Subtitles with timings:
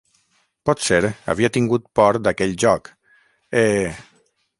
[0.69, 1.01] Potser
[1.33, 2.91] havia tingut por d’aquell joc...
[3.65, 3.67] e